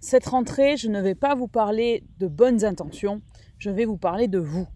[0.00, 3.20] cette rentrée, je ne vais pas vous parler de bonnes intentions,
[3.58, 4.66] je vais vous parler de vous.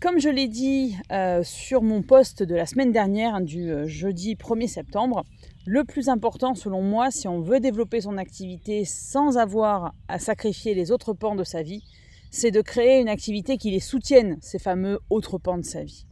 [0.00, 3.86] Comme je l'ai dit euh, sur mon post de la semaine dernière, hein, du euh,
[3.88, 5.24] jeudi 1er septembre,
[5.66, 10.74] le plus important selon moi, si on veut développer son activité sans avoir à sacrifier
[10.74, 11.82] les autres pans de sa vie,
[12.30, 16.06] c'est de créer une activité qui les soutienne, ces fameux autres pans de sa vie.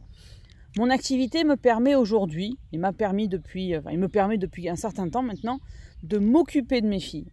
[0.77, 5.09] Mon activité me permet aujourd'hui, et m'a permis depuis, il me permet depuis un certain
[5.09, 5.59] temps maintenant,
[6.03, 7.31] de m'occuper de mes filles.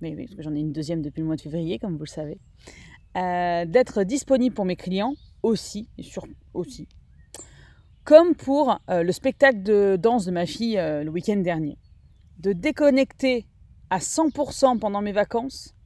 [0.00, 2.40] Mais que j'en ai une deuxième depuis le mois de février, comme vous le savez.
[3.16, 6.88] Euh, d'être disponible pour mes clients aussi, et sur, aussi.
[8.02, 11.78] Comme pour euh, le spectacle de danse de ma fille euh, le week-end dernier.
[12.38, 13.46] De déconnecter
[13.90, 15.76] à 100% pendant mes vacances.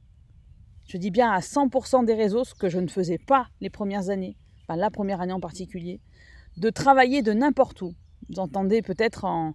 [0.87, 4.09] Je dis bien à 100% des réseaux, ce que je ne faisais pas les premières
[4.09, 5.99] années, enfin la première année en particulier.
[6.57, 7.93] De travailler de n'importe où.
[8.29, 9.53] Vous entendez peut-être en,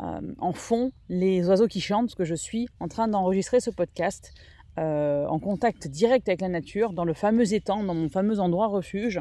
[0.00, 4.32] euh, fond les oiseaux qui chantent, parce que je suis en train d'enregistrer ce podcast
[4.78, 8.68] euh, en contact direct avec la nature, dans le fameux étang, dans mon fameux endroit
[8.68, 9.20] refuge,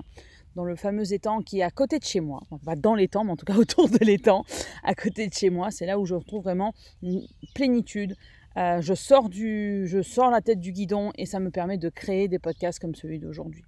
[0.56, 3.32] dans le fameux étang qui est à côté de chez moi, pas dans l'étang, mais
[3.32, 4.44] en tout cas autour de l'étang,
[4.84, 5.72] à côté de chez moi.
[5.72, 8.16] C'est là où je retrouve vraiment une plénitude.
[8.58, 11.90] Euh, je, sors du, je sors la tête du guidon et ça me permet de
[11.90, 13.64] créer des podcasts comme celui d'aujourd'hui.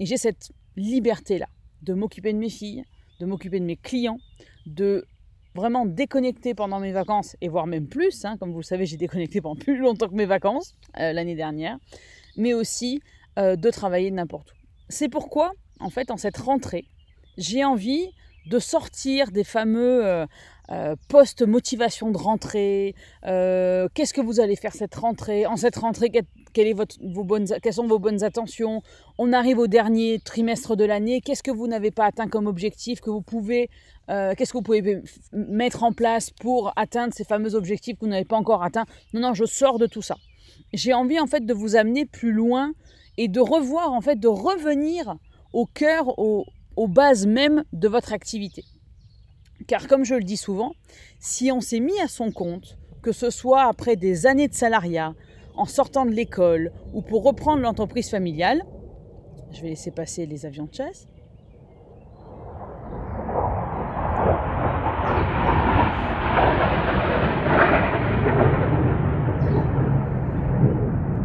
[0.00, 1.48] Et j'ai cette liberté-là
[1.82, 2.84] de m'occuper de mes filles,
[3.20, 4.18] de m'occuper de mes clients,
[4.66, 5.06] de
[5.54, 8.96] vraiment déconnecté pendant mes vacances, et voire même plus, hein, comme vous le savez, j'ai
[8.96, 11.78] déconnecté pendant plus longtemps que mes vacances euh, l'année dernière,
[12.36, 13.00] mais aussi
[13.38, 14.54] euh, de travailler n'importe où.
[14.88, 16.84] C'est pourquoi, en fait, en cette rentrée,
[17.38, 18.10] j'ai envie
[18.46, 20.26] de sortir des fameux euh,
[20.70, 26.10] euh post-motivation de rentrée, qu'est-ce que vous allez faire cette rentrée, en cette rentrée,
[26.52, 28.82] quelle est vos bonnes, quelles sont vos bonnes attentions,
[29.18, 33.00] on arrive au dernier trimestre de l'année, qu'est-ce que vous n'avez pas atteint comme objectif,
[33.00, 33.68] que vous pouvez
[34.10, 38.10] euh, qu'est-ce que vous pouvez mettre en place pour atteindre ces fameux objectifs que vous
[38.10, 38.86] n'avez pas encore atteints?
[39.12, 40.16] Non, non, je sors de tout ça.
[40.72, 42.72] J'ai envie en fait de vous amener plus loin
[43.16, 45.16] et de revoir en fait, de revenir
[45.52, 48.64] au cœur, aux bases même de votre activité.
[49.66, 50.72] Car comme je le dis souvent,
[51.20, 55.14] si on s'est mis à son compte, que ce soit après des années de salariat,
[55.56, 58.64] en sortant de l'école ou pour reprendre l'entreprise familiale,
[59.52, 61.06] je vais laisser passer les avions de chasse,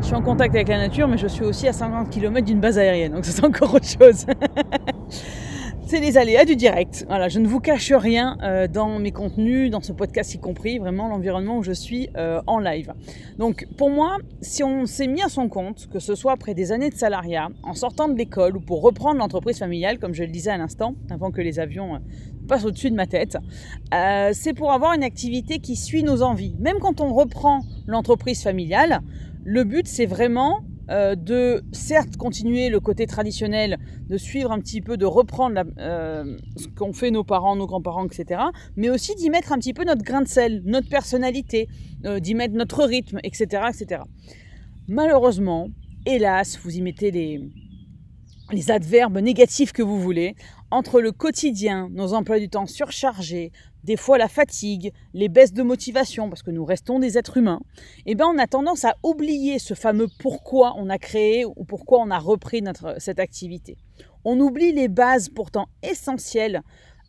[0.10, 2.80] suis en contact avec la nature, mais je suis aussi à 50 km d'une base
[2.80, 4.26] aérienne, donc c'est encore autre chose.
[5.90, 7.04] c'est les aléas du direct.
[7.08, 10.78] Voilà, je ne vous cache rien euh, dans mes contenus, dans ce podcast y compris,
[10.78, 12.94] vraiment l'environnement où je suis euh, en live.
[13.40, 16.72] Donc pour moi, si on s'est mis à son compte, que ce soit après des
[16.72, 20.30] années de salariat, en sortant de l'école ou pour reprendre l'entreprise familiale, comme je le
[20.30, 22.00] disais à l'instant, avant que les avions euh,
[22.48, 23.40] passent au-dessus de ma tête,
[24.34, 26.56] c'est pour avoir une activité qui suit nos envies.
[26.60, 29.02] Même quand on reprend l'entreprise familiale,
[29.44, 33.78] le but, c'est vraiment euh, de, certes, continuer le côté traditionnel,
[34.08, 38.08] de suivre un petit peu, de reprendre euh, ce qu'ont fait nos parents, nos grands-parents,
[38.08, 38.42] etc.
[38.76, 41.68] Mais aussi d'y mettre un petit peu notre grain de sel, notre personnalité,
[42.06, 44.02] euh, d'y mettre notre rythme, etc., etc.
[44.88, 45.70] Malheureusement,
[46.08, 47.40] hélas, vous y mettez les,
[48.52, 50.36] les adverbes négatifs que vous voulez,
[50.72, 53.52] entre le quotidien, nos emplois du temps surchargés,
[53.84, 57.62] des fois la fatigue, les baisses de motivation, parce que nous restons des êtres humains,
[58.06, 62.00] eh bien on a tendance à oublier ce fameux pourquoi on a créé ou pourquoi
[62.00, 63.78] on a repris notre, cette activité.
[64.26, 66.62] On oublie les bases pourtant essentielles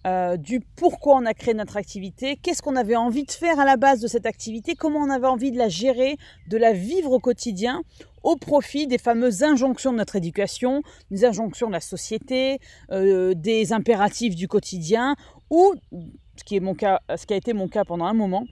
[0.07, 3.67] euh, du pourquoi on a créé notre activité, qu'est-ce qu'on avait envie de faire à
[3.67, 6.17] la base de cette activité, comment on avait envie de la gérer,
[6.49, 7.83] de la vivre au quotidien,
[8.23, 13.75] au profit des fameuses injonctions de notre éducation, des injonctions de la société, euh, des
[13.75, 15.17] impératifs du quotidien,
[15.51, 15.75] ou
[16.41, 18.47] ce qui, est mon cas, ce qui a été mon cas pendant un moment,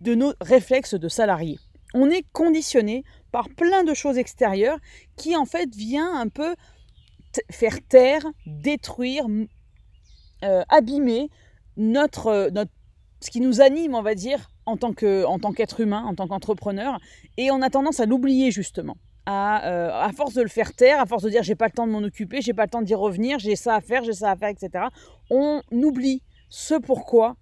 [0.00, 1.58] de nos réflexes de salariés.
[1.92, 4.78] On est conditionné par plein de choses extérieures
[5.16, 6.56] qui en fait vient un peu
[7.50, 9.26] faire taire, détruire,
[10.44, 11.28] euh, abîmer
[11.76, 12.72] notre, notre
[13.20, 16.98] ce qui nous anime, on va dire, en tant qu'être humain, en tant qu'entrepreneur,
[17.36, 18.96] et on a tendance à l'oublier justement.
[19.26, 21.72] À, euh, à, force de le faire taire, à force de dire j'ai pas le
[21.72, 24.14] temps de m'en occuper, j'ai pas le temps d'y revenir, j'ai ça à faire, j'ai
[24.14, 24.86] ça à faire, etc.
[25.28, 27.36] On oublie ce pourquoi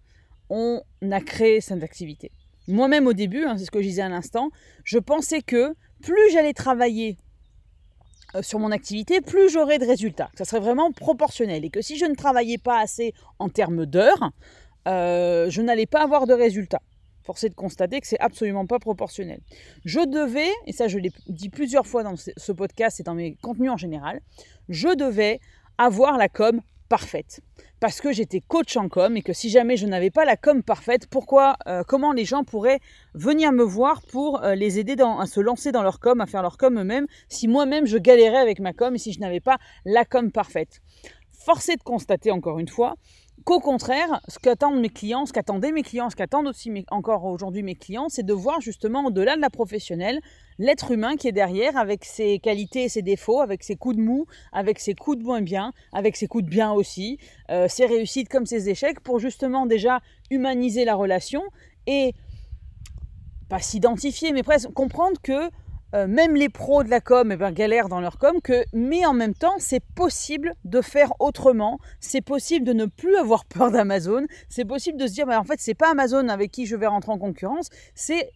[0.51, 2.31] on a créé cette activité.
[2.69, 4.51] Moi-même au début, hein, c'est ce que je disais à l'instant,
[4.85, 7.17] je pensais que plus j'allais travailler
[8.35, 10.31] euh, sur mon activité, plus j'aurais de résultats.
[10.35, 11.65] Ça serait vraiment proportionnel.
[11.65, 14.31] Et que si je ne travaillais pas assez en termes d'heures,
[14.87, 16.83] euh, je n'allais pas avoir de résultats.
[17.25, 19.41] Forcé de constater que c'est absolument pas proportionnel.
[19.85, 23.35] Je devais, et ça je l'ai dit plusieurs fois dans ce podcast et dans mes
[23.37, 24.21] contenus en général,
[24.69, 25.41] je devais
[25.79, 27.41] avoir la com parfaite.
[27.81, 30.63] Parce que j'étais coach en com et que si jamais je n'avais pas la com
[30.63, 32.81] parfaite, pourquoi, euh, comment les gens pourraient
[33.15, 36.43] venir me voir pour euh, les aider à se lancer dans leur com, à faire
[36.43, 39.59] leur com eux-mêmes, si moi-même je galérais avec ma com et si je n'avais pas
[39.85, 40.81] la com parfaite?
[41.31, 42.95] Forcé de constater encore une fois
[43.45, 47.63] qu'au contraire, ce qu'attendent mes clients, ce qu'attendaient mes clients, ce qu'attendent aussi encore aujourd'hui
[47.63, 50.21] mes clients, c'est de voir justement au-delà de la professionnelle,
[50.59, 54.03] l'être humain qui est derrière avec ses qualités et ses défauts, avec ses coups de
[54.03, 57.19] mou, avec ses coups de moins bien, avec ses coups de bien aussi,
[57.51, 60.01] euh, ses réussites comme ses échecs, pour justement déjà
[60.31, 61.43] humaniser la relation
[61.87, 62.13] et
[63.49, 65.51] pas s'identifier, mais presque comprendre que
[65.95, 69.07] euh, même les pros de la com eh ben, galèrent dans leur com, que, mais
[69.07, 73.71] en même temps, c'est possible de faire autrement, c'est possible de ne plus avoir peur
[73.71, 76.77] d'Amazon, c'est possible de se dire, bah, en fait, c'est pas Amazon avec qui je
[76.77, 78.31] vais rentrer en concurrence, c'est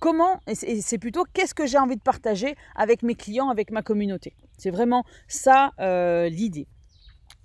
[0.00, 3.82] comment, et c'est plutôt qu'est-ce que j'ai envie de partager avec mes clients, avec ma
[3.82, 4.34] communauté.
[4.58, 6.68] C'est vraiment ça euh, l'idée.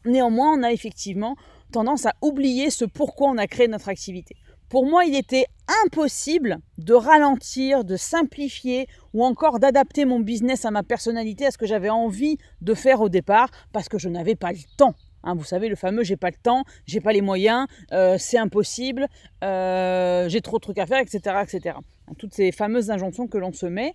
[0.05, 1.35] Néanmoins, on a effectivement
[1.71, 4.35] tendance à oublier ce pourquoi on a créé notre activité.
[4.71, 5.47] Pour moi, il était
[5.83, 11.57] impossible de ralentir, de simplifier ou encore d'adapter mon business à ma personnalité, à ce
[11.57, 14.95] que j'avais envie de faire au départ, parce que je n'avais pas le temps.
[15.25, 18.37] Hein, vous savez, le fameux j'ai pas le temps, j'ai pas les moyens, euh, c'est
[18.37, 19.09] impossible,
[19.43, 21.19] euh, j'ai trop de trucs à faire, etc.
[21.43, 21.75] etc.
[22.17, 23.93] Toutes ces fameuses injonctions que l'on se met,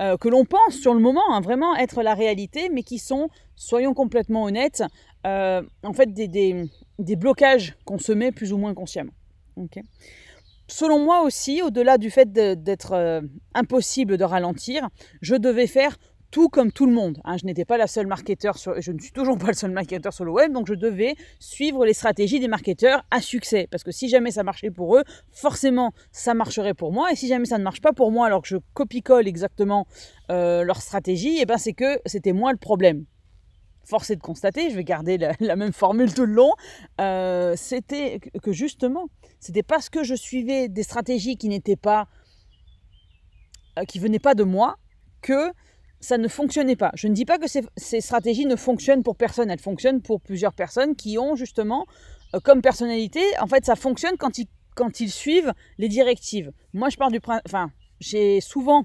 [0.00, 3.28] euh, que l'on pense sur le moment hein, vraiment être la réalité, mais qui sont,
[3.54, 4.82] soyons complètement honnêtes,
[5.22, 6.66] en fait des,
[6.98, 9.12] des blocages qu'on se met plus ou moins consciemment.
[10.68, 13.20] Selon moi aussi, au-delà du fait d'être euh,
[13.54, 14.88] impossible de ralentir,
[15.20, 15.96] je devais faire
[16.32, 17.20] tout comme tout le monde.
[17.24, 17.36] Hein.
[17.36, 20.24] Je n'étais pas la seule marketeur, je ne suis toujours pas le seul marketeur sur
[20.24, 23.68] le web, donc je devais suivre les stratégies des marketeurs à succès.
[23.70, 27.12] Parce que si jamais ça marchait pour eux, forcément ça marcherait pour moi.
[27.12, 29.86] Et si jamais ça ne marche pas pour moi, alors que je copie-colle exactement
[30.30, 33.04] euh, leur stratégie, eh ben c'est que c'était moi le problème
[33.86, 36.52] force de constater, je vais garder la, même formule tout le long,
[37.00, 39.06] euh, c'était que justement,
[39.40, 42.08] c'était parce que je suivais des stratégies qui n'étaient pas,
[43.78, 44.76] euh, qui venaient pas de moi,
[45.22, 45.52] que
[46.00, 46.90] ça ne fonctionnait pas.
[46.94, 50.52] Je ne dis pas que ces, stratégies ne fonctionnent pour personne, elles fonctionnent pour plusieurs
[50.52, 51.86] personnes qui ont justement
[52.34, 56.52] euh, comme personnalité, en fait, ça fonctionne quand ils, quand ils suivent les directives.
[56.74, 58.84] Moi, je pars du principe, enfin, j'ai souvent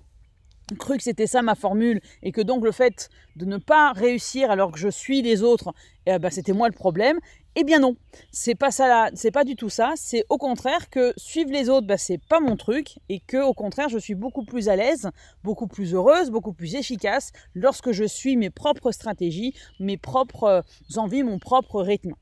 [0.78, 4.52] cru que c'était ça ma formule et que donc le fait de ne pas réussir
[4.52, 5.74] alors que je suis les autres,
[6.06, 7.20] eh ben, c'était moi le problème.
[7.56, 7.98] Eh bien non,
[8.32, 9.94] c'est pas ça, c'est pas du tout ça.
[9.96, 13.54] C'est au contraire que suivre les autres, ben, c'est pas mon truc et que au
[13.54, 15.10] contraire, je suis beaucoup plus à l'aise,
[15.44, 20.62] beaucoup plus heureuse, beaucoup plus efficace lorsque je suis mes propres stratégies, mes propres euh,
[20.96, 22.14] envies, mon propre rythme.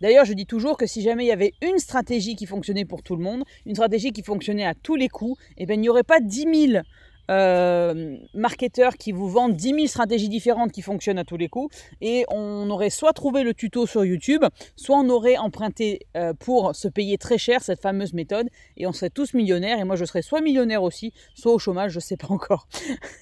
[0.00, 3.02] D'ailleurs, je dis toujours que si jamais il y avait une stratégie qui fonctionnait pour
[3.02, 5.88] tout le monde, une stratégie qui fonctionnait à tous les coups, eh ben, il n'y
[5.88, 6.82] aurait pas 10 000
[7.30, 11.76] euh, marketeurs qui vous vendent 10 000 stratégies différentes qui fonctionnent à tous les coups.
[12.00, 14.44] Et on aurait soit trouvé le tuto sur YouTube,
[14.76, 18.48] soit on aurait emprunté euh, pour se payer très cher cette fameuse méthode.
[18.76, 19.78] Et on serait tous millionnaires.
[19.78, 22.68] Et moi, je serais soit millionnaire aussi, soit au chômage, je ne sais pas encore.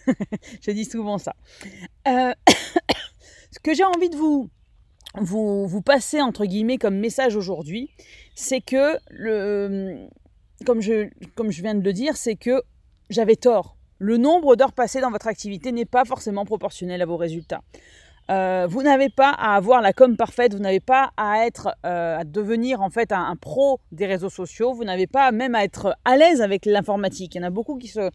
[0.61, 1.35] je dis souvent ça.
[2.09, 2.33] Euh,
[3.51, 4.49] ce que j'ai envie de vous,
[5.15, 7.91] vous, vous passer, entre guillemets, comme message aujourd'hui,
[8.35, 10.09] c'est que, le,
[10.65, 12.63] comme, je, comme je viens de le dire, c'est que
[13.11, 17.17] j'avais tort le nombre d'heures passées dans votre activité n'est pas forcément proportionnel à vos
[17.17, 17.62] résultats.
[18.29, 22.19] Euh, vous n'avez pas à avoir la com parfaite, vous n'avez pas à être, euh,
[22.19, 25.97] à devenir en fait un, pro des réseaux sociaux, vous n'avez pas même à être
[26.05, 27.37] à l'aise avec l'informatique.
[27.37, 28.11] Il y en a beaucoup qui se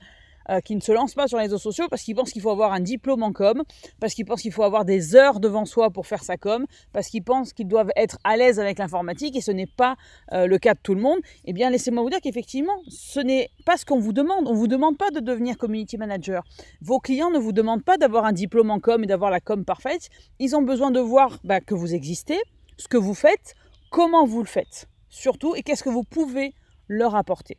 [0.51, 2.49] euh, qui ne se lancent pas sur les réseaux sociaux parce qu'ils pensent qu'il faut
[2.49, 3.63] avoir un diplôme en com,
[3.99, 7.07] parce qu'ils pensent qu'il faut avoir des heures devant soi pour faire sa com, parce
[7.07, 9.95] qu'ils pensent qu'ils doivent être à l'aise avec l'informatique et ce n'est pas
[10.33, 11.19] euh, le cas de tout le monde.
[11.45, 14.47] Eh bien, laissez-moi vous dire qu'effectivement, ce n'est pas ce qu'on vous demande.
[14.47, 16.43] On ne vous demande pas de devenir community manager.
[16.81, 19.65] Vos clients ne vous demandent pas d'avoir un diplôme en com et d'avoir la com
[19.65, 20.09] parfaite.
[20.39, 22.39] Ils ont besoin de voir bah, que vous existez,
[22.77, 23.55] ce que vous faites,
[23.89, 26.53] comment vous le faites, surtout, et qu'est-ce que vous pouvez
[26.87, 27.57] leur apporter.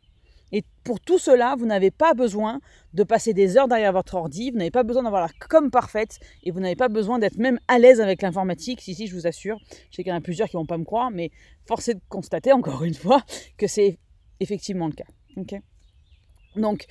[0.53, 2.61] Et pour tout cela, vous n'avez pas besoin
[2.93, 6.19] de passer des heures derrière votre ordi, vous n'avez pas besoin d'avoir la com parfaite
[6.43, 8.79] et vous n'avez pas besoin d'être même à l'aise avec l'informatique.
[8.79, 9.57] Si, si, je vous assure,
[9.89, 11.31] je sais qu'il y en a plusieurs qui ne vont pas me croire, mais
[11.67, 13.23] force est de constater encore une fois
[13.57, 13.97] que c'est
[14.39, 15.07] effectivement le cas.
[16.55, 16.85] Donc,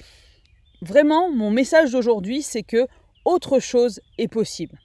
[0.81, 2.89] vraiment, mon message d'aujourd'hui, c'est que
[3.25, 4.81] autre chose est possible.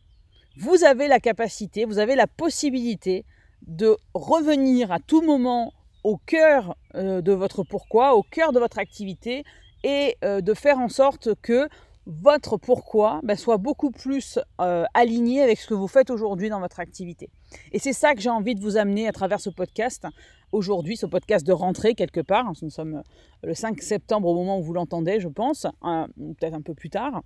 [0.55, 3.25] Vous avez la capacité, vous avez la possibilité
[3.65, 5.73] de revenir à tout moment
[6.07, 9.43] au cœur euh, de votre pourquoi, au cœur de votre activité
[9.83, 11.67] et euh, de faire en sorte que
[12.05, 16.61] votre pourquoi ben, soit beaucoup plus euh, aligné avec ce que vous faites aujourd'hui dans
[16.61, 17.29] votre activité.
[17.73, 20.07] Et c'est ça que j'ai envie de vous amener à travers ce podcast.
[20.53, 22.53] Aujourd'hui, ce podcast de rentrée quelque part.
[22.61, 23.03] Nous sommes
[23.43, 26.89] le 5 septembre au moment où vous l'entendez, je pense, hein, peut-être un peu plus
[26.89, 27.21] tard.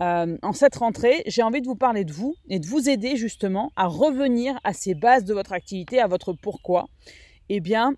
[0.00, 3.70] En cette rentrée, j'ai envie de vous parler de vous et de vous aider justement
[3.76, 6.88] à revenir à ces bases de votre activité, à votre pourquoi.
[7.48, 7.94] Eh bien,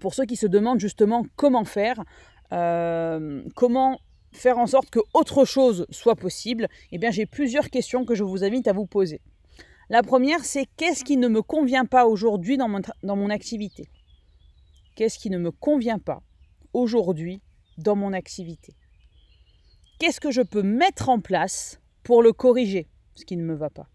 [0.00, 2.02] pour ceux qui se demandent justement comment faire,
[2.50, 3.98] comment
[4.32, 8.22] faire en sorte que autre chose soit possible, eh bien j'ai plusieurs questions que je
[8.22, 9.20] vous invite à vous poser.
[9.88, 13.88] La première, c'est qu'est-ce qui ne me convient pas aujourd'hui dans mon activité?
[14.96, 16.22] Qu'est-ce qui ne me convient pas
[16.72, 17.40] aujourd'hui
[17.78, 18.74] dans mon activité?
[19.98, 23.70] Qu'est-ce que je peux mettre en place pour le corriger, ce qui ne me va
[23.70, 23.88] pas?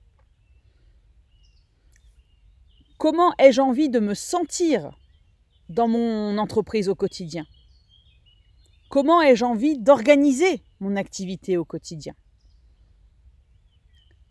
[2.98, 4.92] Comment ai-je envie de me sentir
[5.72, 7.46] dans mon entreprise au quotidien.
[8.90, 12.14] Comment ai-je envie d'organiser mon activité au quotidien?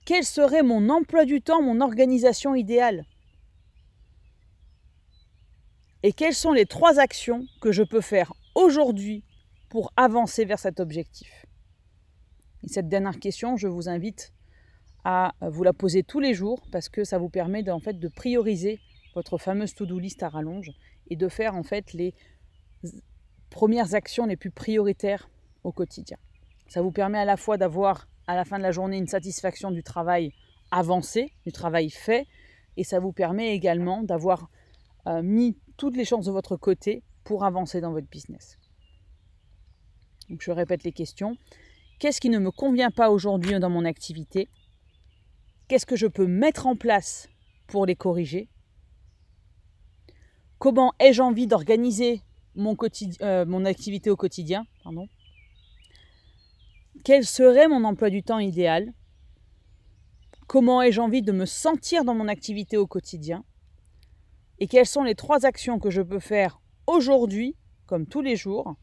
[0.05, 3.05] Quel serait mon emploi du temps, mon organisation idéale?
[6.03, 9.25] Et quelles sont les trois actions que je peux faire aujourd'hui
[9.69, 11.47] pour avancer vers cet objectif?
[12.63, 14.33] Et cette dernière question, je vous invite
[15.05, 18.09] à vous la poser tous les jours parce que ça vous permet en fait de
[18.09, 18.81] prioriser
[19.15, 20.73] votre fameuse to-do list à rallonge
[21.11, 22.15] et de faire en fait les
[23.51, 25.29] premières actions les plus prioritaires
[25.65, 26.17] au quotidien.
[26.69, 29.73] Ça vous permet à la fois d'avoir à la fin de la journée une satisfaction
[29.73, 30.33] du travail
[30.71, 32.27] avancé, du travail fait,
[32.77, 34.49] et ça vous permet également d'avoir
[35.09, 38.57] euh, mis toutes les chances de votre côté pour avancer dans votre business.
[40.39, 41.37] Je répète les questions.
[41.99, 44.49] Qu'est-ce qui ne me convient pas aujourd'hui dans mon activité?
[45.67, 47.29] Qu'est-ce que je peux mettre en place
[47.67, 48.49] pour les corriger?
[50.61, 52.23] Comment ai-je envie d'organiser
[52.55, 52.77] mon,
[53.23, 54.67] euh, activité au quotidien.
[57.03, 58.93] Quel serait mon emploi du temps idéal?
[60.47, 63.43] Comment ai-je envie de me sentir dans mon activité au quotidien?
[64.59, 68.77] Et quelles sont les trois actions que je peux faire aujourd'hui, comme tous les jours,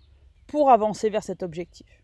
[0.48, 2.04] pour avancer vers cet objectif?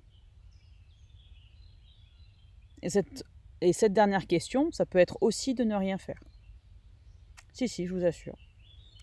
[2.83, 6.21] Et cette dernière question, ça peut être aussi de ne rien faire.
[7.53, 8.37] Si, si, je vous assure.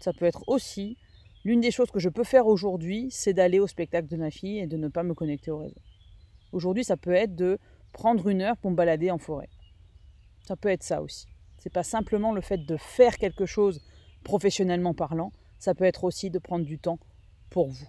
[0.00, 0.96] Ça peut être aussi
[1.42, 4.58] L'une des choses que je peux faire aujourd'hui, c'est d'aller au spectacle de ma fille
[4.58, 5.80] et de ne pas me connecter au réseau.
[6.52, 7.58] Aujourd'hui, ça peut être de
[7.92, 9.48] prendre une heure pour me balader en forêt.
[10.46, 11.28] Ça peut être ça aussi.
[11.56, 13.80] C'est pas simplement le fait de faire quelque chose
[14.22, 16.98] professionnellement parlant, ça peut être aussi de prendre du temps
[17.48, 17.88] pour vous.